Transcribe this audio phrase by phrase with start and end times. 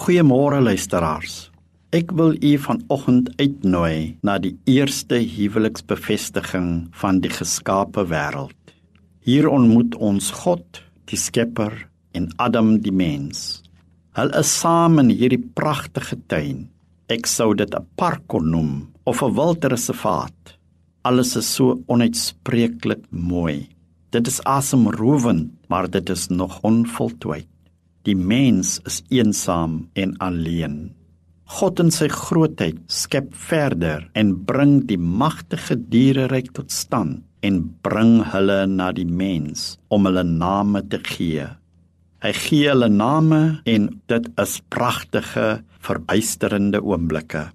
[0.00, 1.50] Goeiemôre luisteraars.
[1.92, 6.70] Ek wil u vanoggend uitnooi na die eerste huweliksbevestiging
[7.02, 8.72] van die geskape wêreld.
[9.20, 10.80] Hier ontmoet ons God,
[11.12, 11.76] die Skepper
[12.16, 13.60] en Adam die mens.
[14.16, 16.64] Hulle is saam in hierdie pragtige tuin.
[17.12, 20.56] Ek sou dit 'n park kon noem of 'n wildreservaat.
[21.04, 23.68] Alles is so onuitspreeklik mooi.
[24.10, 27.48] Dit is asemrowend, maar dit is nog onvoltooid.
[28.08, 30.78] Die mens is eensaam en alleen.
[31.50, 38.20] God in sy grootheid skep verder en bring die magtige diereryk tot stand en bring
[38.32, 41.48] hulle na die mens om hulle name te gee.
[42.20, 47.48] Hy gee hulle name en dit is pragtige, verbuisterende oomblikke.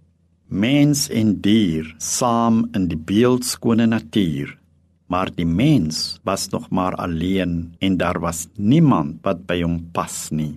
[0.50, 4.54] Mens en dier saam in die beeldskone natuur.
[5.08, 10.30] Maar die mens was nog maar alleen en daar was niemand wat by hom pas
[10.32, 10.56] nie.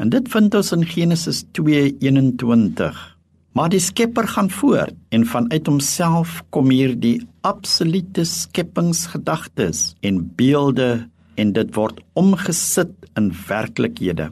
[0.00, 3.18] En dit vind ons in Genesis 2:21.
[3.52, 11.08] Maar die Skepper gaan voort en vanuit homself kom hier die absolute skepingsgedagtes en beelde
[11.34, 14.30] en dit word omgesit in werklikhede.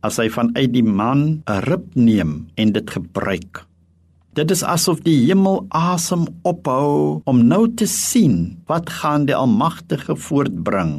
[0.00, 3.66] As hy vanuit die man 'n rib neem en dit gebruik.
[4.32, 8.36] Dit is asof die hemel asem ophou om nou te sien
[8.70, 10.94] wat gaan die Almagtige voortbring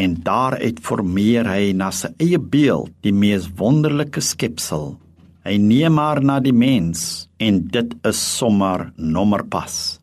[0.00, 4.94] en daaruit formeer hy na sy eie beeld die mees wonderlike skepsel.
[5.44, 10.00] Hy neem maar na die mens en dit is sommer nommer pas.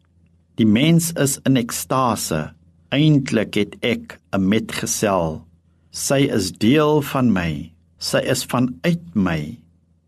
[0.61, 2.51] Die mens is in ekstase
[2.93, 5.41] Eintlik het ek 'n metgesel.
[5.91, 7.71] Sy is deel van my.
[7.99, 9.57] Sy is vanuit my.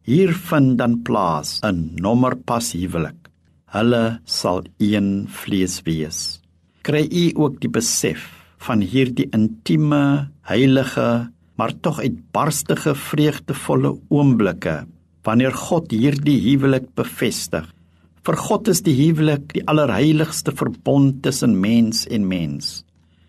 [0.10, 3.30] Hier vind dan plaas 'n nommerpas huwelik.
[3.76, 6.42] Hulle sal een vlees wees.
[6.82, 8.24] Kry u ook die besef
[8.58, 14.88] van hierdie intieme, heilige, maar tog uitbarstige vreugdevolle oomblikke
[15.24, 17.70] wanneer God hierdie huwelik bevestig?
[18.26, 22.84] Vir God is die huwelik die allerheiligste verbond tussen mens en mens.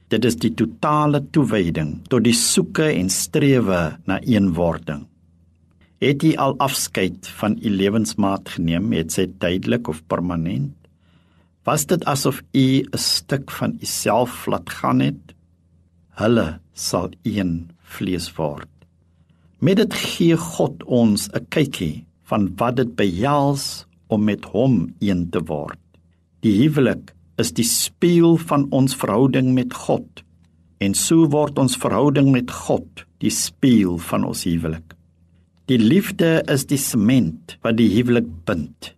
[0.08, 5.09] Dit is die totale toewyding tot die soeke en strewe na eenwording.
[6.00, 10.72] Het jy al afskeid van u lewensmaat geneem, het sy tydelik of permanent?
[11.68, 15.34] Was dit asof u 'n stuk van u self laat gaan het?
[16.16, 18.68] Hulle sal een vlees word.
[19.58, 25.28] Met dit gee God ons 'n kykie van wat dit behels om met hom een
[25.30, 25.78] te word.
[26.40, 30.24] Die huwelik is die spieël van ons verhouding met God
[30.78, 34.96] en so word ons verhouding met God die spieël van ons huwelik.
[35.70, 38.88] Die liefde is die sement wat die huwelik bind.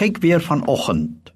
[0.00, 1.34] Kyk weer vanoggend,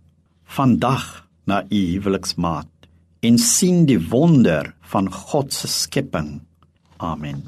[0.48, 1.04] vandag
[1.44, 2.88] na u huweliksmaat
[3.20, 6.38] en sien die wonder van God se skepping.
[6.96, 7.44] Amen.